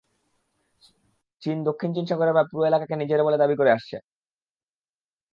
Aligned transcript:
চীন 1.41 1.57
দক্ষিণ 1.67 1.89
চীন 1.95 2.05
সাগরের 2.05 2.33
প্রায় 2.33 2.49
পুরো 2.51 2.63
এলাকাকে 2.65 2.95
নিজের 2.95 3.25
বলে 3.25 3.37
দাবি 3.37 3.55
করে 3.57 3.71
আসছে। 3.71 3.97